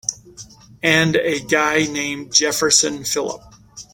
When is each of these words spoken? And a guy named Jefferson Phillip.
And 0.81 1.15
a 1.15 1.39
guy 1.41 1.83
named 1.83 2.33
Jefferson 2.33 3.03
Phillip. 3.03 3.41